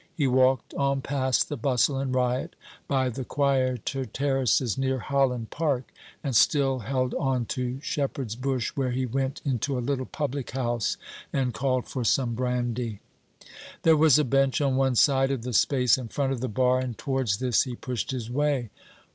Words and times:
He 0.15 0.25
walked 0.25 0.73
on 0.73 1.01
past 1.03 1.47
the 1.47 1.55
bustle 1.57 1.99
and 1.99 2.11
riot, 2.11 2.55
by 2.87 3.07
the 3.09 3.23
quieter 3.23 4.03
terraces 4.07 4.75
near 4.75 4.97
Holland 4.97 5.51
Park, 5.51 5.93
and 6.23 6.35
still 6.35 6.79
held 6.79 7.13
on 7.19 7.45
to 7.53 7.79
Shepherd's 7.81 8.35
Bush, 8.35 8.69
where 8.69 8.89
he 8.89 9.05
went 9.05 9.43
into 9.45 9.77
a 9.77 9.79
little 9.87 10.07
public 10.07 10.49
house 10.49 10.97
and 11.31 11.53
called 11.53 11.85
for 11.85 12.03
some 12.03 12.33
brandy. 12.33 12.99
There 13.83 13.95
was 13.95 14.17
a 14.17 14.23
bench 14.23 14.59
on 14.59 14.75
one 14.75 14.95
side 14.95 15.29
of 15.29 15.43
the 15.43 15.53
space 15.53 15.99
in 15.99 16.07
front 16.07 16.33
of 16.33 16.41
the 16.41 16.47
bar, 16.49 16.79
and 16.79 16.97
towards 16.97 17.37
this 17.37 17.61
he 17.65 17.75
pushed 17.75 18.09
his 18.09 18.27
way. 18.27 18.71